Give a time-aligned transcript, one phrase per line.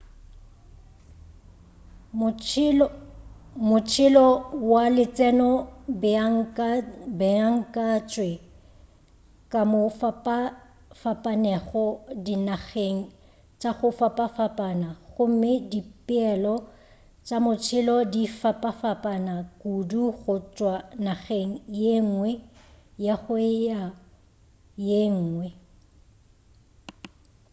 [3.69, 4.27] motšhelo
[4.71, 5.57] wa letseno o
[7.19, 8.31] beakantšwe
[9.51, 11.85] ka mo go fapafapanego
[12.25, 12.99] dinageng
[13.59, 16.55] tša go fapafapana gomme dipeelo
[17.25, 20.75] tša motšhelo di fapafapana kudu go tšwa
[21.05, 22.45] nageng ye ngwe go
[23.05, 23.37] ya go
[24.87, 25.49] ye nwge